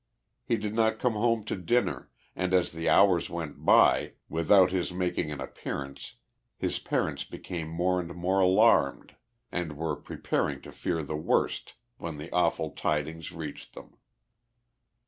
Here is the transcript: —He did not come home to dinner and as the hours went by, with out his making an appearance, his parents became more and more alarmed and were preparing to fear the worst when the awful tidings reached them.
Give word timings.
—He 0.49 0.55
did 0.57 0.73
not 0.73 0.97
come 0.97 1.13
home 1.13 1.43
to 1.43 1.55
dinner 1.55 2.09
and 2.35 2.55
as 2.55 2.71
the 2.71 2.89
hours 2.89 3.29
went 3.29 3.63
by, 3.63 4.13
with 4.29 4.49
out 4.51 4.71
his 4.71 4.91
making 4.91 5.31
an 5.31 5.39
appearance, 5.39 6.15
his 6.57 6.79
parents 6.79 7.23
became 7.23 7.67
more 7.69 7.99
and 7.99 8.15
more 8.15 8.39
alarmed 8.39 9.15
and 9.51 9.77
were 9.77 9.95
preparing 9.95 10.59
to 10.63 10.71
fear 10.71 11.03
the 11.03 11.15
worst 11.15 11.75
when 11.99 12.17
the 12.17 12.31
awful 12.31 12.71
tidings 12.71 13.31
reached 13.31 13.75
them. 13.75 13.95